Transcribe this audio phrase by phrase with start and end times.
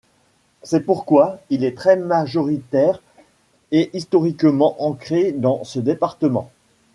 [0.63, 3.03] C'est pourquoi il est très majoritaire
[3.71, 6.49] et historiquement ancré dans ce département.